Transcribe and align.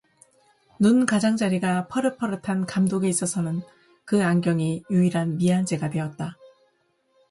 눈 0.79 1.05
가장자리가 1.05 1.87
퍼릇퍼릇한 1.87 2.65
감독에 2.65 3.07
있어서는 3.07 3.61
그 4.03 4.23
안경이 4.23 4.81
유일한 4.89 5.37
미안제가 5.37 5.91
되었다. 5.91 6.39